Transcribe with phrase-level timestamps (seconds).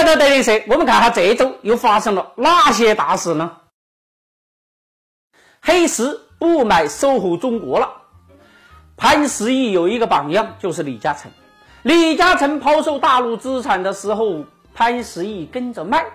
[0.00, 3.58] 来到德云社，我们看下这一周又发生了哪些大事呢？
[5.60, 7.92] 黑石不买搜狐中国了。
[8.96, 11.30] 潘石屹有一个榜样，就是李嘉诚。
[11.82, 16.06] 李嘉诚抛售大陆资产的时候，潘石屹跟着卖，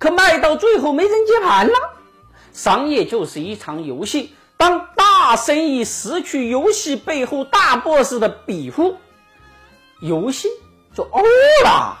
[0.00, 1.74] 可卖到最后没人接盘了。
[2.52, 8.96] 商业就是一场游戏，当大生意失去游戏背后大 boss 的庇护，
[10.00, 10.48] 游戏
[10.92, 11.22] 就欧
[11.64, 11.98] 了。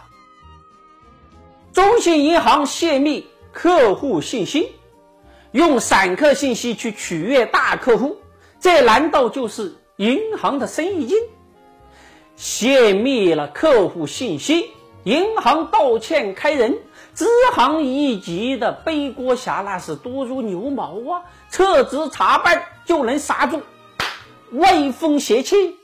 [1.78, 4.72] 中信银行泄密客户信息，
[5.52, 8.16] 用散客信息去取悦大客户，
[8.58, 11.16] 这难道就是银行的生意经？
[12.34, 14.72] 泄密了客户信息，
[15.04, 16.80] 银行道歉开人，
[17.14, 21.22] 支行一级的背锅侠那是多如牛毛啊！
[21.48, 23.62] 撤职查办就能刹住
[24.50, 25.76] 歪风邪气。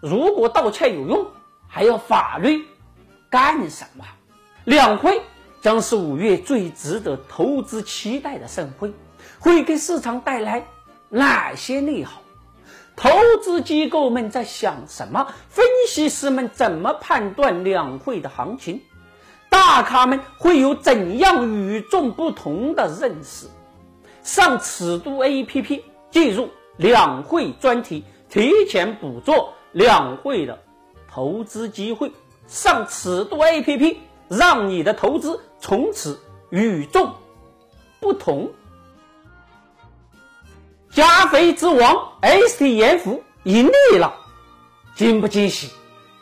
[0.00, 1.26] 如果道歉有用，
[1.66, 2.64] 还要法律
[3.28, 4.04] 干什么？
[4.62, 5.20] 两会。
[5.60, 8.92] 将是五月最值得投资期待的盛会，
[9.38, 10.66] 会给市场带来
[11.10, 12.22] 哪些利好？
[12.96, 13.10] 投
[13.42, 15.26] 资机构们在想什么？
[15.50, 18.80] 分析师们怎么判断两会的行情？
[19.50, 23.46] 大咖们会有怎样与众不同的认识？
[24.22, 30.58] 上尺度 APP 进入两会专题，提前捕捉两会的
[31.10, 32.12] 投资机会。
[32.46, 33.96] 上尺度 APP。
[34.32, 37.14] 让你的投资从此与众
[38.00, 38.50] 不同。
[40.90, 44.12] 加肥之王 STF 盈利了，
[44.96, 45.70] 惊不惊喜？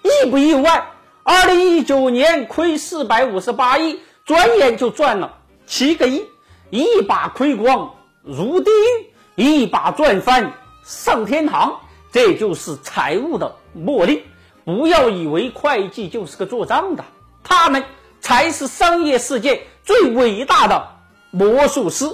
[0.03, 0.91] 意不意外？
[1.23, 6.27] 二零一九年亏四百五十八亿，转眼就赚了七个亿，
[6.71, 10.53] 一把亏光入地狱，一把赚翻
[10.85, 11.81] 上天堂。
[12.11, 14.25] 这就是财务的魔力。
[14.65, 17.05] 不要以为会计就是个做账的，
[17.43, 17.85] 他们。
[18.29, 20.87] 才是商业世界最伟大的
[21.31, 22.05] 魔术师。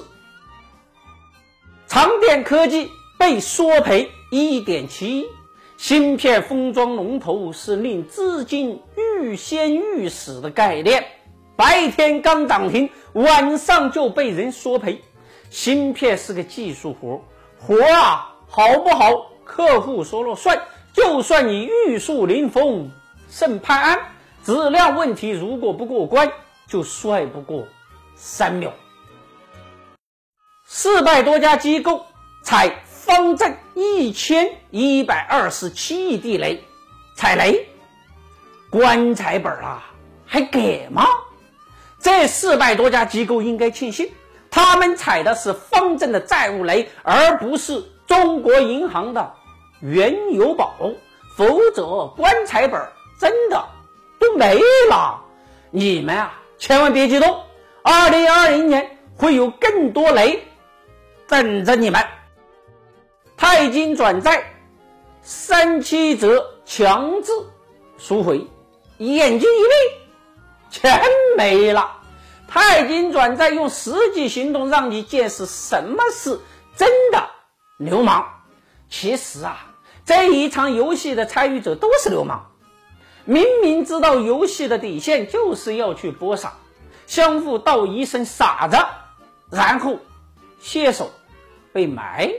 [1.89, 2.89] 长电科技
[3.19, 5.27] 被索赔一点七亿，
[5.77, 11.05] 芯片封装龙头是令资金欲仙欲死的概念。
[11.57, 15.03] 白天刚涨停，晚上就被人索赔。
[15.51, 17.25] 芯片是个技术活，
[17.59, 20.63] 活啊好不好，客户说了算。
[20.93, 22.93] 就算你玉树临风，
[23.29, 23.99] 胜潘安。
[24.44, 26.31] 质量问题如果不过关，
[26.69, 27.66] 就帅不过
[28.15, 28.71] 三秒。
[30.66, 32.05] 四百多家机构
[32.43, 36.62] 踩方正一千一百二十七亿地雷，
[37.16, 37.66] 踩雷，
[38.69, 39.82] 棺材本啊，
[40.27, 41.06] 还给吗？
[41.99, 44.12] 这四百多家机构应该庆幸，
[44.50, 49.32] 他们踩的是方正的债务雷，而不是中国银行的
[49.81, 50.75] 原油宝，
[51.34, 52.87] 否则棺材本
[53.19, 53.69] 真的。
[54.37, 55.25] 没了，
[55.71, 57.43] 你们啊，千万别激动。
[57.83, 60.47] 二零二零年会有更多雷
[61.28, 62.05] 等着你们。
[63.37, 64.55] 钛金转债，
[65.23, 67.33] 三七折强制
[67.99, 68.47] 赎回，
[68.99, 71.03] 眼睛一闭，钱
[71.37, 71.99] 没了。
[72.49, 76.39] 钛金转债用实际行动让你见识什么是
[76.77, 77.28] 真的
[77.78, 78.43] 流氓。
[78.89, 79.75] 其实啊，
[80.05, 82.53] 这一场游戏的参与者都是流氓。
[83.27, 86.53] 明明知道游戏的底线就是要去播撒，
[87.07, 88.77] 相互道一声傻子，
[89.51, 89.99] 然后
[90.61, 91.11] 携手
[91.73, 92.31] 被埋。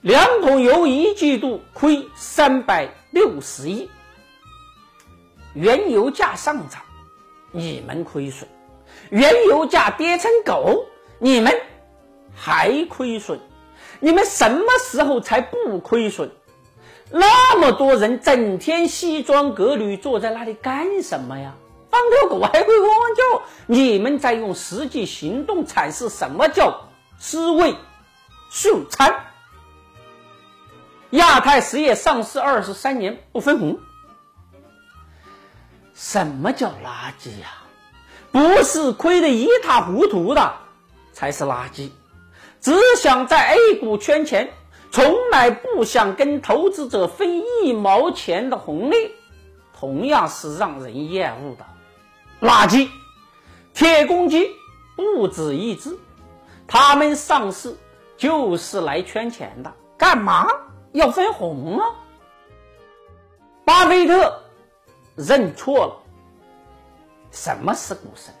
[0.00, 3.90] 两桶油一季度亏三百六十亿，
[5.54, 6.80] 原油价上涨，
[7.50, 8.46] 你们亏损；
[9.10, 10.86] 原油价跌成狗，
[11.18, 11.52] 你们
[12.32, 13.40] 还亏损。
[13.98, 16.30] 你们什么时候才不亏损？
[17.10, 21.54] 那么多人整天西装革履坐在那里干什么呀？
[21.88, 23.42] 放条狗还会汪汪叫？
[23.66, 27.74] 你们在用实际行动阐释什么叫尸位
[28.50, 29.24] 素餐？
[31.10, 33.78] 亚太实业上市二十三年不分红，
[35.94, 37.62] 什么叫垃圾呀？
[38.32, 40.56] 不是亏得一塌糊涂的
[41.12, 41.90] 才是垃圾，
[42.60, 44.52] 只想在 A 股圈钱。
[44.96, 49.12] 从来不想跟投资者分一毛钱的红利，
[49.78, 51.66] 同样是让人厌恶的
[52.40, 52.88] 垃圾。
[53.74, 54.50] 铁公鸡
[54.96, 55.98] 不止一只，
[56.66, 57.76] 他们上市
[58.16, 60.48] 就是来圈钱的，干嘛
[60.92, 61.90] 要分红啊？
[63.66, 64.40] 巴菲特
[65.14, 65.96] 认错了，
[67.30, 68.32] 什么是股神？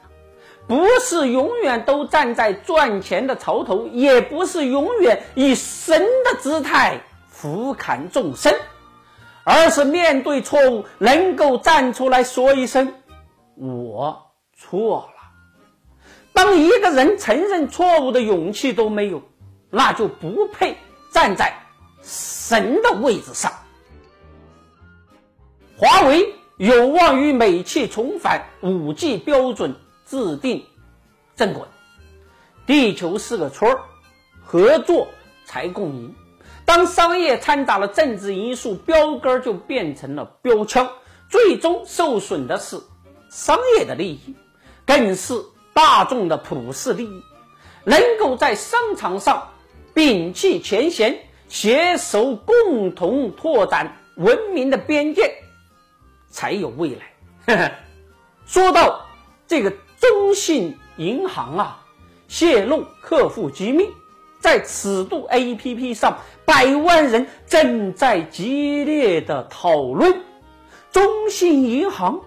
[0.66, 8.52] 不是永远都站在赚钱的潮头，也不是永远以神的姿态俯瞰众生，
[9.44, 12.94] 而是面对错误能够站出来说一声
[13.54, 15.22] “我错了。
[16.32, 19.22] 当一个人承认错误的勇气都没有，
[19.70, 20.76] 那就不配
[21.12, 21.54] 站在
[22.02, 23.52] 神的位置上。
[25.78, 30.64] 华为有望与美企重返五 G 标准制定
[31.34, 31.62] 正轨。
[32.66, 33.80] 地球是个村儿，
[34.44, 35.08] 合作
[35.44, 36.14] 才共赢。
[36.64, 40.90] 当商业掺杂了政治因素，标杆就变成了标枪，
[41.28, 42.80] 最终受损的是
[43.30, 44.34] 商业的利益，
[44.84, 45.34] 更是
[45.72, 47.22] 大众的普世利益。
[47.84, 49.50] 能够在商场上
[49.94, 55.36] 摒弃前嫌，携手共同拓展文明的边界，
[56.28, 56.98] 才有未
[57.46, 57.78] 来。
[58.44, 59.06] 说到
[59.46, 61.78] 这个中信银行啊，
[62.28, 63.88] 泄露客户机密。
[64.38, 70.22] 在尺度 APP 上，百万人正在激烈的讨论
[70.92, 72.20] 中信银行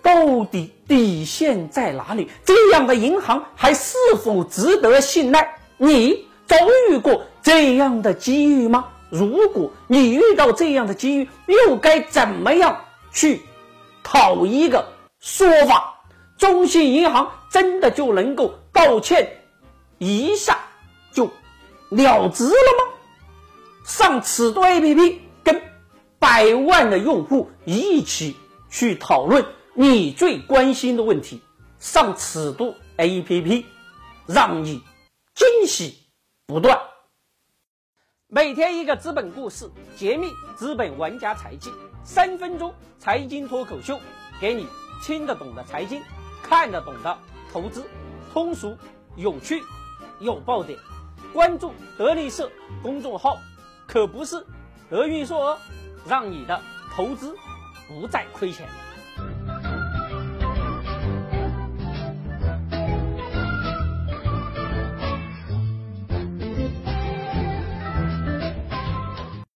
[0.00, 2.30] 到底底线在哪里？
[2.44, 5.58] 这样的银行还是否值得信赖？
[5.76, 6.56] 你遭
[6.88, 8.86] 遇过这样的机遇吗？
[9.10, 12.80] 如果你遇到这样的机遇，又该怎么样
[13.12, 13.42] 去
[14.02, 14.86] 讨一个
[15.20, 16.02] 说法？
[16.36, 19.42] 中信银行真的就能够道歉
[19.98, 20.58] 一下？
[21.12, 21.30] 就
[21.90, 22.94] 了之了吗？
[23.84, 25.62] 上尺度 APP 跟
[26.18, 28.36] 百万的用户一起
[28.70, 29.44] 去讨论
[29.74, 31.40] 你最关心的问题。
[31.78, 33.64] 上尺度 APP
[34.26, 34.82] 让你
[35.34, 35.98] 惊喜
[36.46, 36.80] 不断。
[38.26, 41.70] 每天一个资本故事，揭秘资本玩家财技，
[42.02, 44.00] 三分钟财经脱口秀，
[44.40, 44.66] 给你
[45.04, 46.02] 听得懂的财经，
[46.46, 47.18] 看得懂的
[47.50, 47.82] 投资，
[48.32, 48.76] 通俗
[49.16, 49.62] 有趣
[50.20, 50.78] 有爆点。
[51.32, 52.50] 关注德力社
[52.82, 53.38] 公众号，
[53.88, 54.44] 可不是
[54.90, 55.58] 德运硕哦，
[56.06, 56.60] 让你的
[56.94, 57.34] 投资
[57.88, 58.68] 不再亏钱。